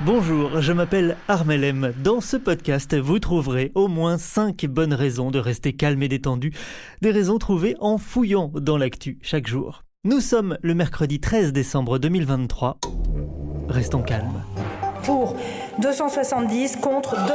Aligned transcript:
Bonjour, 0.00 0.60
je 0.60 0.72
m'appelle 0.72 1.16
Armelem. 1.28 1.92
Dans 2.02 2.20
ce 2.20 2.36
podcast, 2.36 2.96
vous 2.96 3.18
trouverez 3.18 3.70
au 3.74 3.88
moins 3.88 4.16
5 4.16 4.64
bonnes 4.66 4.94
raisons 4.94 5.30
de 5.30 5.38
rester 5.38 5.74
calme 5.74 6.02
et 6.02 6.08
détendu, 6.08 6.52
des 7.02 7.10
raisons 7.10 7.38
trouvées 7.38 7.76
en 7.80 7.98
fouillant 7.98 8.50
dans 8.54 8.78
l'actu 8.78 9.18
chaque 9.20 9.46
jour. 9.46 9.82
Nous 10.04 10.20
sommes 10.20 10.56
le 10.62 10.74
mercredi 10.74 11.20
13 11.20 11.52
décembre 11.52 11.98
2023. 11.98 12.78
Restons 13.68 14.02
calmes. 14.02 14.42
Pour 15.02 15.36
270 15.80 16.76
contre 16.76 17.10
265. 17.10 17.28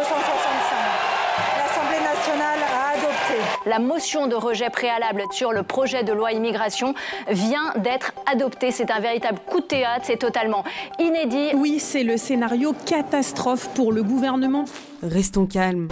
L'Assemblée 1.58 2.04
nationale 2.04 2.60
a 2.64 2.98
adopté. 2.98 3.53
La 3.66 3.80
motion 3.80 4.28
de 4.28 4.36
rejet 4.36 4.70
préalable 4.70 5.24
sur 5.32 5.54
le 5.54 5.64
projet 5.64 6.04
de 6.04 6.12
loi 6.12 6.34
immigration 6.34 6.94
vient 7.30 7.74
d'être 7.78 8.12
adoptée. 8.26 8.72
C'est 8.72 8.92
un 8.92 9.00
véritable 9.00 9.40
coup 9.48 9.62
de 9.62 9.66
théâtre, 9.66 10.04
c'est 10.06 10.18
totalement 10.18 10.66
inédit. 11.00 11.52
Oui, 11.56 11.80
c'est 11.80 12.04
le 12.04 12.18
scénario 12.18 12.74
catastrophe 12.86 13.70
pour 13.74 13.94
le 13.94 14.04
gouvernement. 14.04 14.66
Restons 15.02 15.46
calmes. 15.46 15.88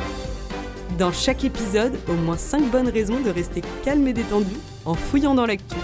Dans 0.99 1.13
chaque 1.13 1.45
épisode, 1.45 1.97
au 2.09 2.13
moins 2.13 2.37
5 2.37 2.63
bonnes 2.63 2.89
raisons 2.89 3.19
de 3.21 3.29
rester 3.29 3.61
calme 3.85 4.05
et 4.07 4.13
détendu 4.13 4.55
en 4.85 4.93
fouillant 4.93 5.33
dans 5.33 5.45
l'actu. 5.45 5.77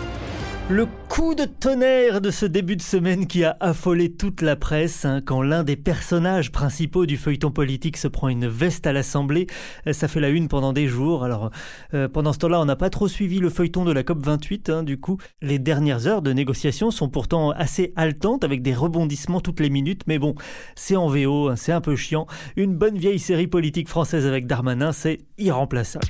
Le 0.69 0.85
coup 1.07 1.33
de 1.33 1.45
tonnerre 1.45 2.19
de 2.19 2.29
ce 2.29 2.45
début 2.45 2.75
de 2.75 2.81
semaine 2.81 3.25
qui 3.25 3.45
a 3.45 3.55
affolé 3.61 4.11
toute 4.11 4.41
la 4.41 4.57
presse 4.57 5.05
hein, 5.05 5.21
quand 5.25 5.41
l'un 5.41 5.63
des 5.63 5.77
personnages 5.77 6.51
principaux 6.51 7.05
du 7.05 7.15
feuilleton 7.15 7.51
politique 7.51 7.95
se 7.95 8.09
prend 8.09 8.27
une 8.27 8.49
veste 8.49 8.85
à 8.85 8.91
l'Assemblée. 8.91 9.47
Euh, 9.88 9.93
ça 9.93 10.09
fait 10.09 10.19
la 10.19 10.27
une 10.27 10.49
pendant 10.49 10.73
des 10.73 10.89
jours. 10.89 11.23
Alors 11.23 11.51
euh, 11.93 12.09
pendant 12.09 12.33
ce 12.33 12.39
temps-là, 12.39 12.59
on 12.59 12.65
n'a 12.65 12.75
pas 12.75 12.89
trop 12.89 13.07
suivi 13.07 13.39
le 13.39 13.49
feuilleton 13.49 13.85
de 13.85 13.93
la 13.93 14.03
COP 14.03 14.25
28. 14.25 14.69
Hein, 14.69 14.83
du 14.83 14.99
coup, 14.99 15.17
les 15.41 15.57
dernières 15.57 16.05
heures 16.05 16.21
de 16.21 16.33
négociation 16.33 16.91
sont 16.91 17.07
pourtant 17.07 17.51
assez 17.51 17.93
haletantes 17.95 18.43
avec 18.43 18.61
des 18.61 18.73
rebondissements 18.73 19.39
toutes 19.39 19.61
les 19.61 19.69
minutes. 19.69 20.01
Mais 20.05 20.19
bon, 20.19 20.35
c'est 20.75 20.97
en 20.97 21.07
VO, 21.07 21.47
hein, 21.47 21.55
c'est 21.55 21.71
un 21.71 21.81
peu 21.81 21.95
chiant. 21.95 22.27
Une 22.57 22.75
bonne 22.75 22.97
vieille 22.97 23.19
série 23.19 23.47
politique 23.47 23.88
française 23.88 24.25
avec 24.25 24.47
Darmanin, 24.47 24.91
c'est 24.91 25.19
irremplaçable. 25.38 26.07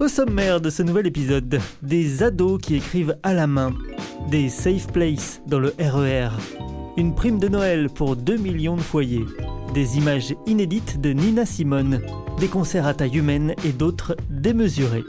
Au 0.00 0.08
sommaire 0.08 0.62
de 0.62 0.70
ce 0.70 0.82
nouvel 0.82 1.06
épisode, 1.06 1.60
des 1.82 2.22
ados 2.22 2.58
qui 2.62 2.74
écrivent 2.76 3.18
à 3.22 3.34
la 3.34 3.46
main, 3.46 3.74
des 4.30 4.48
safe 4.48 4.86
places 4.86 5.42
dans 5.46 5.58
le 5.58 5.74
RER, 5.78 6.30
une 6.96 7.14
prime 7.14 7.38
de 7.38 7.48
Noël 7.48 7.90
pour 7.90 8.16
2 8.16 8.38
millions 8.38 8.76
de 8.76 8.80
foyers, 8.80 9.26
des 9.74 9.98
images 9.98 10.34
inédites 10.46 11.02
de 11.02 11.10
Nina 11.10 11.44
Simone, 11.44 12.00
des 12.38 12.48
concerts 12.48 12.86
à 12.86 12.94
taille 12.94 13.18
humaine 13.18 13.54
et 13.62 13.72
d'autres 13.72 14.16
démesurés. 14.30 15.04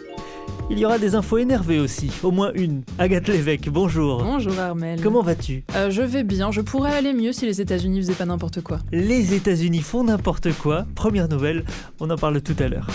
Il 0.70 0.78
y 0.78 0.86
aura 0.86 1.00
des 1.00 1.16
infos 1.16 1.38
énervées 1.38 1.80
aussi, 1.80 2.12
au 2.22 2.32
moins 2.32 2.52
une. 2.54 2.84
Agathe 3.00 3.30
Lévesque, 3.30 3.70
bonjour. 3.70 4.22
Bonjour 4.24 4.60
Armel. 4.60 5.00
Comment 5.02 5.22
vas-tu? 5.22 5.64
Euh, 5.76 5.90
Je 5.90 6.02
vais 6.02 6.24
bien, 6.24 6.52
je 6.52 6.60
pourrais 6.60 6.94
aller 6.94 7.14
mieux 7.14 7.32
si 7.32 7.46
les 7.46 7.62
États-Unis 7.62 8.02
faisaient 8.02 8.14
pas 8.14 8.26
n'importe 8.26 8.60
quoi. 8.62 8.80
Les 8.92 9.34
États-Unis 9.34 9.82
font 9.82 10.04
n'importe 10.04 10.52
quoi. 10.58 10.86
Première 10.96 11.30
nouvelle, 11.30 11.64
on 12.02 12.10
en 12.10 12.18
parle 12.18 12.42
tout 12.42 12.56
à 12.60 12.68
l'heure. 12.68 12.88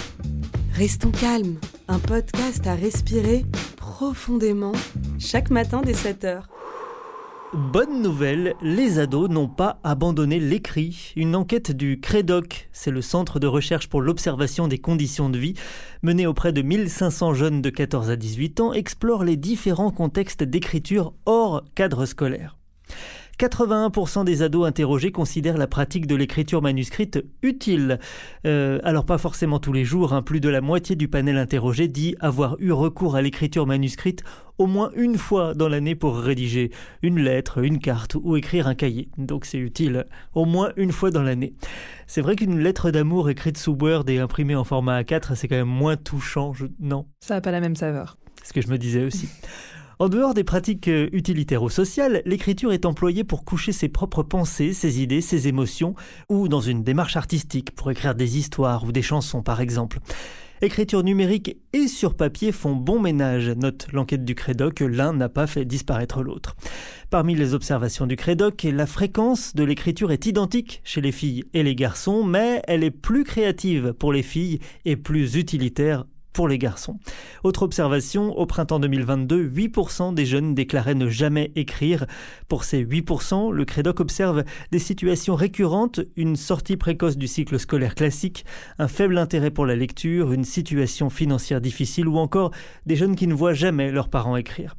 Restons 0.74 1.10
calmes. 1.10 1.56
Un 1.88 2.00
podcast 2.00 2.66
à 2.66 2.74
respirer 2.74 3.44
profondément 3.76 4.72
chaque 5.20 5.50
matin 5.50 5.82
dès 5.84 5.92
7h. 5.92 6.42
Bonne 7.54 8.02
nouvelle, 8.02 8.56
les 8.60 8.98
ados 8.98 9.30
n'ont 9.30 9.46
pas 9.46 9.78
abandonné 9.84 10.40
l'écrit. 10.40 11.12
Une 11.14 11.36
enquête 11.36 11.70
du 11.70 12.00
CREDOC, 12.00 12.68
c'est 12.72 12.90
le 12.90 13.02
Centre 13.02 13.38
de 13.38 13.46
recherche 13.46 13.88
pour 13.88 14.00
l'observation 14.00 14.66
des 14.66 14.78
conditions 14.78 15.30
de 15.30 15.38
vie, 15.38 15.54
menée 16.02 16.26
auprès 16.26 16.52
de 16.52 16.60
1500 16.60 17.34
jeunes 17.34 17.62
de 17.62 17.70
14 17.70 18.10
à 18.10 18.16
18 18.16 18.60
ans, 18.60 18.72
explore 18.72 19.22
les 19.22 19.36
différents 19.36 19.92
contextes 19.92 20.42
d'écriture 20.42 21.14
hors 21.24 21.62
cadre 21.76 22.04
scolaire. 22.04 22.56
81% 23.38 24.24
des 24.24 24.42
ados 24.42 24.66
interrogés 24.66 25.12
considèrent 25.12 25.58
la 25.58 25.66
pratique 25.66 26.06
de 26.06 26.14
l'écriture 26.14 26.62
manuscrite 26.62 27.22
utile. 27.42 27.98
Euh, 28.46 28.78
alors 28.82 29.04
pas 29.04 29.18
forcément 29.18 29.58
tous 29.58 29.72
les 29.72 29.84
jours, 29.84 30.14
hein. 30.14 30.22
plus 30.22 30.40
de 30.40 30.48
la 30.48 30.60
moitié 30.62 30.96
du 30.96 31.08
panel 31.08 31.36
interrogé 31.36 31.86
dit 31.88 32.16
avoir 32.20 32.56
eu 32.60 32.72
recours 32.72 33.14
à 33.14 33.22
l'écriture 33.22 33.66
manuscrite 33.66 34.22
au 34.58 34.66
moins 34.66 34.90
une 34.96 35.18
fois 35.18 35.52
dans 35.52 35.68
l'année 35.68 35.94
pour 35.94 36.16
rédiger 36.16 36.70
une 37.02 37.20
lettre, 37.20 37.62
une 37.62 37.78
carte 37.78 38.16
ou 38.18 38.36
écrire 38.36 38.66
un 38.68 38.74
cahier. 38.74 39.10
Donc 39.18 39.44
c'est 39.44 39.58
utile 39.58 40.06
au 40.34 40.46
moins 40.46 40.72
une 40.76 40.92
fois 40.92 41.10
dans 41.10 41.22
l'année. 41.22 41.54
C'est 42.06 42.22
vrai 42.22 42.36
qu'une 42.36 42.58
lettre 42.58 42.90
d'amour 42.90 43.28
écrite 43.28 43.58
sous 43.58 43.76
Word 43.78 44.04
et 44.08 44.18
imprimée 44.18 44.56
en 44.56 44.64
format 44.64 45.02
A4, 45.02 45.34
c'est 45.34 45.48
quand 45.48 45.56
même 45.56 45.68
moins 45.68 45.96
touchant, 45.96 46.54
je... 46.54 46.66
non? 46.80 47.06
Ça 47.20 47.34
n'a 47.34 47.40
pas 47.42 47.50
la 47.50 47.60
même 47.60 47.76
saveur. 47.76 48.16
C'est 48.42 48.48
ce 48.48 48.52
que 48.54 48.60
je 48.62 48.68
me 48.68 48.78
disais 48.78 49.04
aussi. 49.04 49.28
En 49.98 50.10
dehors 50.10 50.34
des 50.34 50.44
pratiques 50.44 50.88
euh, 50.88 51.08
utilitaires 51.12 51.62
ou 51.62 51.70
sociales, 51.70 52.20
l'écriture 52.26 52.74
est 52.74 52.84
employée 52.84 53.24
pour 53.24 53.46
coucher 53.46 53.72
ses 53.72 53.88
propres 53.88 54.22
pensées, 54.22 54.74
ses 54.74 55.00
idées, 55.00 55.22
ses 55.22 55.48
émotions, 55.48 55.94
ou 56.28 56.48
dans 56.48 56.60
une 56.60 56.82
démarche 56.82 57.16
artistique, 57.16 57.70
pour 57.70 57.90
écrire 57.90 58.14
des 58.14 58.36
histoires 58.36 58.84
ou 58.84 58.92
des 58.92 59.00
chansons 59.00 59.42
par 59.42 59.62
exemple. 59.62 60.00
Écriture 60.60 61.02
numérique 61.02 61.56
et 61.72 61.88
sur 61.88 62.14
papier 62.14 62.52
font 62.52 62.74
bon 62.76 63.00
ménage, 63.00 63.48
note 63.48 63.86
l'enquête 63.92 64.24
du 64.26 64.34
Crédoc, 64.34 64.80
l'un 64.80 65.14
n'a 65.14 65.30
pas 65.30 65.46
fait 65.46 65.64
disparaître 65.64 66.22
l'autre. 66.22 66.56
Parmi 67.08 67.34
les 67.34 67.54
observations 67.54 68.06
du 68.06 68.16
Crédoc, 68.16 68.64
la 68.64 68.86
fréquence 68.86 69.54
de 69.54 69.64
l'écriture 69.64 70.12
est 70.12 70.26
identique 70.26 70.82
chez 70.84 71.00
les 71.00 71.12
filles 71.12 71.44
et 71.54 71.62
les 71.62 71.74
garçons, 71.74 72.22
mais 72.22 72.62
elle 72.68 72.84
est 72.84 72.90
plus 72.90 73.24
créative 73.24 73.94
pour 73.94 74.12
les 74.12 74.22
filles 74.22 74.60
et 74.84 74.96
plus 74.96 75.36
utilitaire 75.36 76.04
pour 76.36 76.48
les 76.48 76.58
garçons. 76.58 76.98
Autre 77.44 77.62
observation, 77.62 78.36
au 78.36 78.44
printemps 78.44 78.78
2022, 78.78 79.48
8% 79.48 80.12
des 80.12 80.26
jeunes 80.26 80.54
déclaraient 80.54 80.94
ne 80.94 81.08
jamais 81.08 81.50
écrire. 81.56 82.04
Pour 82.46 82.64
ces 82.64 82.84
8%, 82.84 83.50
le 83.50 83.64
Crédoc 83.64 84.00
observe 84.00 84.44
des 84.70 84.78
situations 84.78 85.34
récurrentes, 85.34 86.00
une 86.14 86.36
sortie 86.36 86.76
précoce 86.76 87.16
du 87.16 87.26
cycle 87.26 87.58
scolaire 87.58 87.94
classique, 87.94 88.44
un 88.78 88.86
faible 88.86 89.16
intérêt 89.16 89.50
pour 89.50 89.64
la 89.64 89.76
lecture, 89.76 90.30
une 90.34 90.44
situation 90.44 91.08
financière 91.08 91.62
difficile 91.62 92.06
ou 92.06 92.18
encore 92.18 92.50
des 92.84 92.96
jeunes 92.96 93.16
qui 93.16 93.26
ne 93.26 93.34
voient 93.34 93.54
jamais 93.54 93.90
leurs 93.90 94.10
parents 94.10 94.36
écrire. 94.36 94.76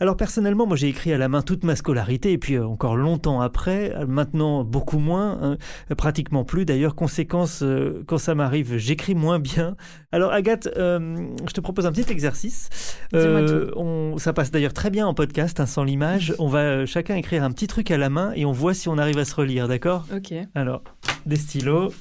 Alors 0.00 0.16
personnellement, 0.16 0.66
moi 0.66 0.76
j'ai 0.76 0.88
écrit 0.88 1.12
à 1.12 1.18
la 1.18 1.28
main 1.28 1.42
toute 1.42 1.64
ma 1.64 1.74
scolarité 1.74 2.30
et 2.32 2.38
puis 2.38 2.54
euh, 2.54 2.64
encore 2.66 2.96
longtemps 2.96 3.40
après, 3.40 3.92
euh, 3.96 4.06
maintenant 4.06 4.62
beaucoup 4.62 4.98
moins, 4.98 5.38
hein, 5.42 5.56
pratiquement 5.96 6.44
plus 6.44 6.64
d'ailleurs. 6.64 6.94
Conséquence, 6.94 7.62
euh, 7.62 8.04
quand 8.06 8.18
ça 8.18 8.34
m'arrive, 8.36 8.76
j'écris 8.76 9.14
moins 9.16 9.38
bien. 9.40 9.76
Alors 10.12 10.32
Agathe, 10.32 10.68
euh, 10.76 11.16
je 11.46 11.52
te 11.52 11.60
propose 11.60 11.84
un 11.86 11.92
petit 11.92 12.10
exercice. 12.12 12.68
Euh, 13.14 13.70
on, 13.76 14.18
ça 14.18 14.32
passe 14.32 14.50
d'ailleurs 14.50 14.72
très 14.72 14.90
bien 14.90 15.06
en 15.06 15.14
podcast, 15.14 15.58
hein, 15.58 15.66
sans 15.66 15.82
l'image. 15.82 16.34
On 16.38 16.46
va 16.48 16.60
euh, 16.60 16.86
chacun 16.86 17.16
écrire 17.16 17.42
un 17.42 17.50
petit 17.50 17.66
truc 17.66 17.90
à 17.90 17.96
la 17.96 18.08
main 18.08 18.32
et 18.36 18.44
on 18.44 18.52
voit 18.52 18.74
si 18.74 18.88
on 18.88 18.98
arrive 18.98 19.18
à 19.18 19.24
se 19.24 19.34
relire, 19.34 19.66
d'accord? 19.66 20.06
Ok, 20.14 20.32
Alors, 20.54 20.82
des 21.26 21.36
stylos. 21.36 21.92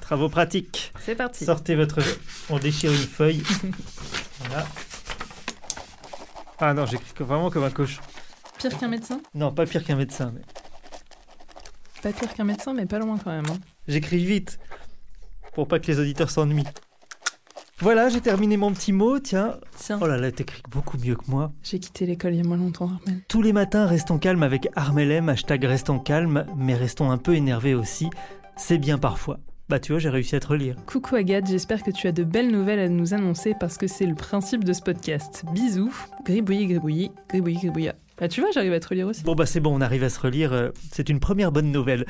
Travaux 0.00 0.28
pratiques. 0.28 0.92
c'est 1.00 1.14
parti. 1.14 1.44
Sortez 1.44 1.74
votre. 1.74 2.00
On 2.48 2.58
déchire 2.58 2.90
une 2.90 2.96
feuille. 2.96 3.42
voilà. 4.40 4.66
Ah 6.60 6.74
non, 6.74 6.86
j'écris 6.86 7.12
vraiment 7.24 7.50
comme 7.50 7.64
un 7.64 7.70
cochon. 7.70 8.02
Pire 8.58 8.76
qu'un 8.78 8.88
médecin 8.88 9.20
Non, 9.34 9.52
pas 9.52 9.64
pire 9.66 9.82
qu'un 9.84 9.96
médecin. 9.96 10.32
Mais... 10.34 10.42
Pas 12.02 12.12
pire 12.18 12.32
qu'un 12.34 12.44
médecin, 12.44 12.72
mais 12.74 12.86
pas 12.86 12.98
loin 12.98 13.16
quand 13.22 13.30
même. 13.30 13.46
hein. 13.50 13.58
J'écris 13.88 14.24
vite 14.24 14.58
pour 15.54 15.66
pas 15.68 15.78
que 15.80 15.86
les 15.86 15.98
auditeurs 15.98 16.30
s'ennuient. 16.30 16.64
Voilà, 17.80 18.10
j'ai 18.10 18.20
terminé 18.20 18.56
mon 18.58 18.72
petit 18.72 18.92
mot. 18.92 19.18
Tiens. 19.18 19.56
Tiens, 19.78 19.98
Oh 20.02 20.06
là 20.06 20.18
là, 20.18 20.30
t'écris 20.30 20.62
beaucoup 20.70 20.98
mieux 20.98 21.16
que 21.16 21.24
moi. 21.28 21.50
j'ai 21.62 21.78
quitté 21.78 22.04
l'école 22.04 22.34
il 22.34 22.38
y 22.38 22.44
a 22.44 22.46
moins 22.46 22.58
longtemps, 22.58 22.90
Armel. 22.90 23.22
Tous 23.26 23.40
les 23.40 23.54
matins, 23.54 23.86
restons 23.86 24.18
calmes 24.18 24.42
avec 24.42 24.68
Armelem, 24.76 25.28
hashtag 25.30 25.64
restons 25.64 25.98
calmes, 25.98 26.44
mais 26.56 26.74
restons 26.74 27.10
un 27.10 27.16
peu 27.18 27.34
énervés 27.34 27.74
aussi. 27.74 28.10
C'est 28.56 28.76
bien 28.78 28.98
parfois. 28.98 29.38
Bah 29.70 29.78
tu 29.78 29.92
vois, 29.92 30.00
j'ai 30.00 30.08
réussi 30.08 30.34
à 30.34 30.40
te 30.40 30.48
relire. 30.48 30.74
Coucou 30.84 31.14
Agathe, 31.14 31.46
j'espère 31.46 31.84
que 31.84 31.92
tu 31.92 32.08
as 32.08 32.12
de 32.12 32.24
belles 32.24 32.50
nouvelles 32.50 32.80
à 32.80 32.88
nous 32.88 33.14
annoncer 33.14 33.54
parce 33.60 33.78
que 33.78 33.86
c'est 33.86 34.04
le 34.04 34.16
principe 34.16 34.64
de 34.64 34.72
ce 34.72 34.82
podcast. 34.82 35.44
Bisous, 35.54 35.94
gribouillis, 36.24 36.66
gribouillis, 36.66 37.12
gribouillis, 37.28 37.58
gribouilla. 37.58 37.94
Bah 38.18 38.26
tu 38.26 38.40
vois, 38.40 38.50
j'arrive 38.52 38.72
à 38.72 38.80
te 38.80 38.88
relire 38.88 39.06
aussi. 39.06 39.22
Bon 39.22 39.36
bah 39.36 39.46
c'est 39.46 39.60
bon, 39.60 39.72
on 39.78 39.80
arrive 39.80 40.02
à 40.02 40.10
se 40.10 40.18
relire. 40.18 40.52
euh, 40.52 40.70
C'est 40.90 41.08
une 41.08 41.20
première 41.20 41.52
bonne 41.52 41.70
nouvelle. 41.70 42.04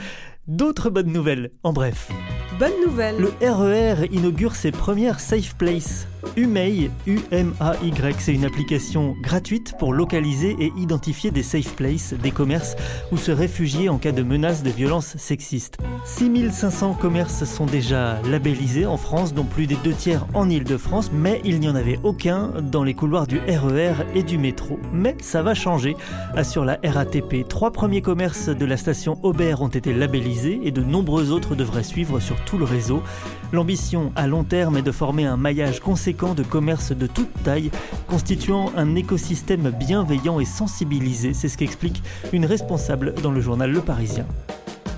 D'autres 0.46 0.90
bonnes 0.90 1.12
nouvelles, 1.12 1.50
en 1.62 1.72
bref. 1.72 2.10
Bonne 2.58 2.72
nouvelle 2.84 3.16
Le 3.16 3.32
RER 3.40 4.06
inaugure 4.10 4.54
ses 4.54 4.70
premières 4.70 5.20
Safe 5.20 5.54
Place. 5.56 6.06
Umay, 6.36 6.90
U-M-A-Y, 7.06 8.16
c'est 8.18 8.34
une 8.34 8.44
application 8.44 9.14
gratuite 9.22 9.74
pour 9.78 9.94
localiser 9.94 10.54
et 10.60 10.72
identifier 10.76 11.30
des 11.30 11.42
safe 11.42 11.74
places, 11.74 12.12
des 12.12 12.30
commerces 12.30 12.76
où 13.10 13.16
se 13.16 13.32
réfugier 13.32 13.88
en 13.88 13.96
cas 13.96 14.12
de 14.12 14.22
menace 14.22 14.62
de 14.62 14.70
violence 14.70 15.16
sexiste. 15.16 15.78
6500 16.04 16.94
commerces 17.00 17.44
sont 17.44 17.64
déjà 17.64 18.20
labellisés 18.30 18.84
en 18.84 18.98
France, 18.98 19.32
dont 19.32 19.44
plus 19.44 19.66
des 19.66 19.76
deux 19.76 19.94
tiers 19.94 20.26
en 20.34 20.50
Ile-de-France, 20.50 21.10
mais 21.12 21.40
il 21.44 21.60
n'y 21.60 21.68
en 21.68 21.74
avait 21.74 21.98
aucun 22.02 22.52
dans 22.60 22.84
les 22.84 22.94
couloirs 22.94 23.26
du 23.26 23.38
RER 23.38 23.94
et 24.14 24.22
du 24.22 24.36
métro. 24.36 24.78
Mais 24.92 25.16
ça 25.22 25.42
va 25.42 25.54
changer, 25.54 25.96
assure 26.34 26.66
la 26.66 26.78
RATP. 26.84 27.48
Trois 27.48 27.70
premiers 27.70 28.02
commerces 28.02 28.50
de 28.50 28.66
la 28.66 28.76
station 28.76 29.18
Aubert 29.22 29.62
ont 29.62 29.68
été 29.68 29.94
labellisés 29.94 30.29
et 30.30 30.70
de 30.70 30.82
nombreux 30.82 31.32
autres 31.32 31.54
devraient 31.54 31.82
suivre 31.82 32.20
sur 32.20 32.36
tout 32.44 32.56
le 32.56 32.64
réseau. 32.64 33.02
L'ambition 33.52 34.12
à 34.14 34.26
long 34.26 34.44
terme 34.44 34.76
est 34.76 34.82
de 34.82 34.92
former 34.92 35.24
un 35.24 35.36
maillage 35.36 35.80
conséquent 35.80 36.34
de 36.34 36.42
commerces 36.42 36.92
de 36.92 37.06
toute 37.06 37.32
taille, 37.42 37.70
constituant 38.06 38.72
un 38.76 38.94
écosystème 38.94 39.70
bienveillant 39.70 40.38
et 40.38 40.44
sensibilisé. 40.44 41.34
C'est 41.34 41.48
ce 41.48 41.58
qu'explique 41.58 42.02
une 42.32 42.46
responsable 42.46 43.14
dans 43.22 43.32
le 43.32 43.40
journal 43.40 43.72
Le 43.72 43.80
Parisien. 43.80 44.26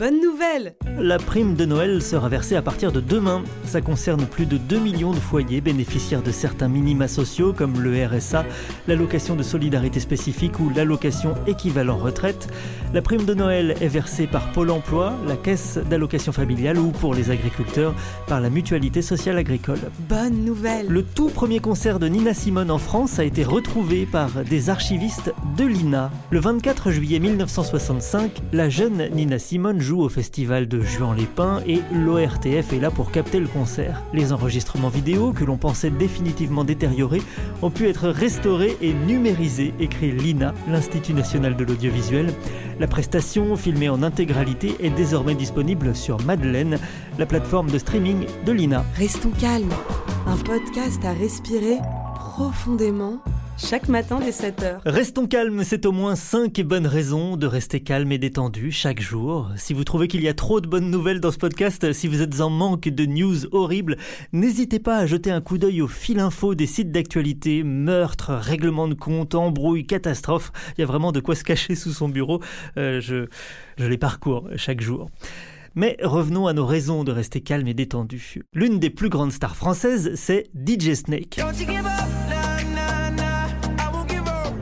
Bonne 0.02 0.20
nouvelle 0.20 0.74
La 0.98 1.16
prime 1.16 1.54
de 1.54 1.64
Noël 1.64 2.02
sera 2.02 2.28
versée 2.28 2.56
à 2.56 2.62
partir 2.62 2.90
de 2.90 2.98
demain. 2.98 3.44
Ça 3.64 3.80
concerne 3.80 4.26
plus 4.26 4.46
de 4.46 4.56
2 4.56 4.80
millions 4.80 5.12
de 5.12 5.20
foyers 5.20 5.60
bénéficiaires 5.60 6.24
de 6.24 6.32
certains 6.32 6.66
minima 6.66 7.06
sociaux 7.06 7.52
comme 7.52 7.80
le 7.80 8.04
RSA, 8.04 8.44
l'allocation 8.88 9.36
de 9.36 9.44
solidarité 9.44 10.00
spécifique 10.00 10.58
ou 10.58 10.70
l'allocation 10.74 11.34
équivalent 11.46 11.96
retraite. 11.96 12.48
La 12.92 13.00
prime 13.00 13.24
de 13.24 13.32
Noël 13.32 13.76
est 13.80 13.86
versée 13.86 14.26
par 14.26 14.50
Pôle 14.50 14.72
emploi, 14.72 15.14
la 15.28 15.36
caisse 15.36 15.78
d'allocation 15.88 16.32
familiale 16.32 16.78
ou 16.78 16.90
pour 16.90 17.14
les 17.14 17.30
agriculteurs 17.30 17.94
par 18.26 18.40
la 18.40 18.50
mutualité 18.50 19.02
sociale 19.02 19.38
agricole. 19.38 19.78
Bonne 20.08 20.44
nouvelle 20.44 20.88
Le 20.88 21.04
tout 21.04 21.28
premier 21.28 21.60
concert 21.60 22.00
de 22.00 22.08
Nina 22.08 22.34
Simone 22.34 22.72
en 22.72 22.78
France 22.78 23.20
a 23.20 23.24
été 23.24 23.44
retrouvé 23.44 24.04
par 24.04 24.30
des 24.42 24.68
archivistes 24.68 25.32
de 25.56 25.64
l'INA. 25.64 26.10
Le 26.30 26.40
24 26.40 26.90
juillet 26.90 27.20
1965, 27.20 28.42
la 28.52 28.68
jeune 28.68 29.08
Nina 29.12 29.38
Simone 29.38 29.80
joue 29.80 29.91
au 30.00 30.08
festival 30.08 30.66
de 30.68 30.80
Juan-les-Pins 30.80 31.62
et 31.66 31.80
l'ORTF 31.92 32.72
est 32.72 32.80
là 32.80 32.90
pour 32.90 33.10
capter 33.10 33.40
le 33.40 33.46
concert. 33.46 34.02
Les 34.12 34.32
enregistrements 34.32 34.88
vidéo 34.88 35.32
que 35.32 35.44
l'on 35.44 35.56
pensait 35.56 35.90
définitivement 35.90 36.64
détériorés 36.64 37.22
ont 37.62 37.70
pu 37.70 37.88
être 37.88 38.08
restaurés 38.08 38.76
et 38.80 38.94
numérisés, 38.94 39.74
écrit 39.80 40.12
l'INA, 40.12 40.54
l'Institut 40.68 41.14
national 41.14 41.56
de 41.56 41.64
l'audiovisuel. 41.64 42.32
La 42.80 42.86
prestation, 42.86 43.56
filmée 43.56 43.88
en 43.88 44.02
intégralité, 44.02 44.76
est 44.80 44.90
désormais 44.90 45.34
disponible 45.34 45.94
sur 45.94 46.20
Madeleine, 46.24 46.78
la 47.18 47.26
plateforme 47.26 47.70
de 47.70 47.78
streaming 47.78 48.26
de 48.46 48.52
l'INA. 48.52 48.84
Restons 48.96 49.32
calmes. 49.38 49.74
Un 50.26 50.36
podcast 50.36 51.04
à 51.04 51.12
respirer 51.12 51.78
profondément 52.14 53.18
chaque 53.58 53.88
matin 53.88 54.18
dès 54.20 54.30
7h. 54.30 54.80
Restons 54.84 55.26
calmes, 55.26 55.62
c'est 55.64 55.86
au 55.86 55.92
moins 55.92 56.16
5 56.16 56.60
bonnes 56.62 56.86
raisons 56.86 57.36
de 57.36 57.46
rester 57.46 57.80
calme 57.80 58.10
et 58.12 58.18
détendu 58.18 58.72
chaque 58.72 59.00
jour. 59.00 59.50
Si 59.56 59.74
vous 59.74 59.84
trouvez 59.84 60.08
qu'il 60.08 60.22
y 60.22 60.28
a 60.28 60.34
trop 60.34 60.60
de 60.60 60.66
bonnes 60.66 60.90
nouvelles 60.90 61.20
dans 61.20 61.30
ce 61.30 61.38
podcast, 61.38 61.92
si 61.92 62.08
vous 62.08 62.22
êtes 62.22 62.40
en 62.40 62.50
manque 62.50 62.88
de 62.88 63.06
news 63.06 63.46
horribles, 63.52 63.96
n'hésitez 64.32 64.78
pas 64.78 64.96
à 64.98 65.06
jeter 65.06 65.30
un 65.30 65.40
coup 65.40 65.58
d'œil 65.58 65.82
au 65.82 65.88
fil 65.88 66.18
info 66.18 66.54
des 66.54 66.66
sites 66.66 66.90
d'actualité, 66.90 67.62
meurtres, 67.62 68.32
règlements 68.32 68.88
de 68.88 68.94
compte, 68.94 69.34
embrouilles, 69.34 69.86
catastrophes. 69.86 70.52
Il 70.76 70.80
y 70.80 70.84
a 70.84 70.86
vraiment 70.86 71.12
de 71.12 71.20
quoi 71.20 71.34
se 71.34 71.44
cacher 71.44 71.74
sous 71.74 71.92
son 71.92 72.08
bureau. 72.08 72.40
Euh, 72.76 73.00
je, 73.00 73.26
je 73.78 73.86
les 73.86 73.98
parcours 73.98 74.48
chaque 74.56 74.80
jour. 74.80 75.10
Mais 75.74 75.96
revenons 76.02 76.46
à 76.46 76.52
nos 76.52 76.66
raisons 76.66 77.02
de 77.04 77.12
rester 77.12 77.40
calme 77.40 77.66
et 77.66 77.74
détendu. 77.74 78.42
L'une 78.52 78.78
des 78.78 78.90
plus 78.90 79.08
grandes 79.08 79.32
stars 79.32 79.56
françaises, 79.56 80.12
c'est 80.16 80.50
DJ 80.54 80.94
Snake. 80.94 81.40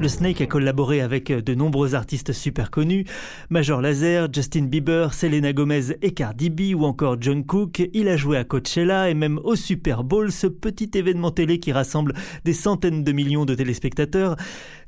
Le 0.00 0.08
Snake 0.08 0.40
a 0.40 0.46
collaboré 0.46 1.02
avec 1.02 1.30
de 1.30 1.54
nombreux 1.54 1.94
artistes 1.94 2.32
super 2.32 2.70
connus, 2.70 3.04
Major 3.50 3.82
Lazer, 3.82 4.28
Justin 4.32 4.62
Bieber, 4.62 5.12
Selena 5.12 5.52
Gomez 5.52 5.92
et 6.00 6.12
Cardi 6.12 6.74
ou 6.74 6.86
encore 6.86 7.18
John 7.20 7.44
Cook. 7.44 7.86
Il 7.92 8.08
a 8.08 8.16
joué 8.16 8.38
à 8.38 8.44
Coachella 8.44 9.10
et 9.10 9.14
même 9.14 9.38
au 9.44 9.56
Super 9.56 10.02
Bowl, 10.02 10.32
ce 10.32 10.46
petit 10.46 10.90
événement 10.94 11.30
télé 11.30 11.58
qui 11.60 11.70
rassemble 11.70 12.14
des 12.46 12.54
centaines 12.54 13.04
de 13.04 13.12
millions 13.12 13.44
de 13.44 13.54
téléspectateurs. 13.54 14.36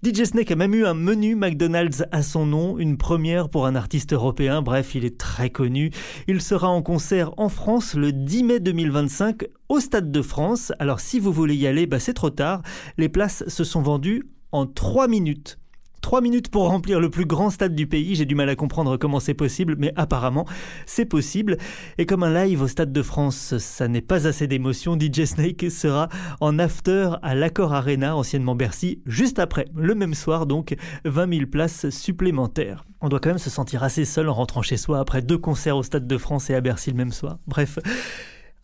DJ 0.02 0.24
Snake 0.24 0.50
a 0.50 0.56
même 0.56 0.74
eu 0.74 0.86
un 0.86 0.94
menu 0.94 1.34
McDonald's 1.34 2.04
à 2.10 2.22
son 2.22 2.46
nom, 2.46 2.78
une 2.78 2.96
première 2.96 3.50
pour 3.50 3.66
un 3.66 3.74
artiste 3.74 4.14
européen. 4.14 4.62
Bref, 4.62 4.94
il 4.94 5.04
est 5.04 5.18
très 5.18 5.50
connu. 5.50 5.90
Il 6.26 6.40
sera 6.40 6.68
en 6.68 6.80
concert 6.80 7.34
en 7.36 7.50
France 7.50 7.96
le 7.96 8.12
10 8.12 8.44
mai 8.44 8.60
2025 8.60 9.44
au 9.68 9.78
Stade 9.78 10.10
de 10.10 10.22
France. 10.22 10.72
Alors 10.78 11.00
si 11.00 11.20
vous 11.20 11.32
voulez 11.32 11.54
y 11.54 11.66
aller, 11.66 11.84
bah 11.84 11.98
c'est 11.98 12.14
trop 12.14 12.30
tard. 12.30 12.62
Les 12.96 13.10
places 13.10 13.44
se 13.46 13.62
sont 13.62 13.82
vendues 13.82 14.24
en 14.52 14.66
3 14.66 15.08
minutes. 15.08 15.58
3 16.02 16.20
minutes 16.20 16.50
pour 16.50 16.68
remplir 16.68 17.00
le 17.00 17.08
plus 17.10 17.24
grand 17.24 17.48
stade 17.48 17.74
du 17.74 17.86
pays, 17.86 18.16
j'ai 18.16 18.26
du 18.26 18.34
mal 18.34 18.48
à 18.48 18.56
comprendre 18.56 18.96
comment 18.96 19.20
c'est 19.20 19.34
possible, 19.34 19.76
mais 19.78 19.92
apparemment 19.96 20.46
c'est 20.84 21.04
possible. 21.04 21.56
Et 21.96 22.06
comme 22.06 22.24
un 22.24 22.44
live 22.44 22.60
au 22.60 22.66
Stade 22.66 22.92
de 22.92 23.02
France, 23.02 23.56
ça 23.58 23.88
n'est 23.88 24.00
pas 24.02 24.26
assez 24.26 24.48
d'émotion, 24.48 24.98
DJ 24.98 25.24
Snake 25.24 25.70
sera 25.70 26.08
en 26.40 26.58
after 26.58 27.10
à 27.22 27.34
l'Accord 27.34 27.72
Arena, 27.72 28.16
anciennement 28.16 28.56
Bercy, 28.56 29.00
juste 29.06 29.38
après, 29.38 29.66
le 29.76 29.94
même 29.94 30.14
soir 30.14 30.46
donc, 30.46 30.74
20 31.04 31.34
000 31.34 31.46
places 31.46 31.88
supplémentaires. 31.90 32.84
On 33.00 33.08
doit 33.08 33.20
quand 33.20 33.30
même 33.30 33.38
se 33.38 33.50
sentir 33.50 33.84
assez 33.84 34.04
seul 34.04 34.28
en 34.28 34.34
rentrant 34.34 34.62
chez 34.62 34.76
soi 34.76 34.98
après 34.98 35.22
deux 35.22 35.38
concerts 35.38 35.76
au 35.76 35.82
Stade 35.84 36.08
de 36.08 36.18
France 36.18 36.50
et 36.50 36.54
à 36.54 36.60
Bercy 36.60 36.90
le 36.90 36.96
même 36.96 37.12
soir. 37.12 37.38
Bref. 37.46 37.78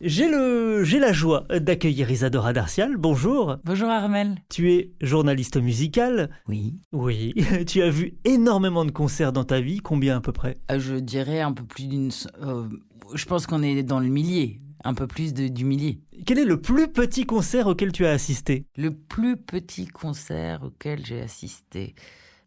J'ai 0.01 0.29
le, 0.29 0.83
j'ai 0.85 0.97
la 0.99 1.11
joie 1.11 1.45
d'accueillir 1.49 2.09
Isadora 2.09 2.53
Darcial. 2.53 2.95
Bonjour. 2.95 3.57
Bonjour 3.65 3.89
Armel. 3.89 4.37
Tu 4.49 4.71
es 4.71 4.91
journaliste 5.01 5.57
musical. 5.57 6.29
Oui. 6.47 6.75
Oui. 6.93 7.33
Tu 7.67 7.81
as 7.81 7.89
vu 7.89 8.13
énormément 8.23 8.85
de 8.85 8.91
concerts 8.91 9.33
dans 9.33 9.43
ta 9.43 9.59
vie. 9.59 9.79
Combien 9.79 10.17
à 10.17 10.21
peu 10.21 10.31
près? 10.31 10.57
Euh, 10.71 10.79
je 10.79 10.95
dirais 10.95 11.41
un 11.41 11.51
peu 11.51 11.65
plus 11.65 11.87
d'une. 11.87 12.11
euh, 12.41 12.69
je 13.13 13.25
pense 13.25 13.45
qu'on 13.45 13.61
est 13.61 13.83
dans 13.83 13.99
le 13.99 14.07
millier. 14.07 14.61
Un 14.85 14.93
peu 14.93 15.05
plus 15.07 15.33
de- 15.33 15.49
du 15.49 15.65
millier. 15.65 15.99
Quel 16.25 16.39
est 16.39 16.45
le 16.45 16.61
plus 16.61 16.87
petit 16.87 17.25
concert 17.25 17.67
auquel 17.67 17.91
tu 17.91 18.05
as 18.05 18.11
assisté? 18.11 18.65
Le 18.77 18.91
plus 18.91 19.35
petit 19.35 19.87
concert 19.87 20.63
auquel 20.63 21.05
j'ai 21.05 21.19
assisté. 21.19 21.95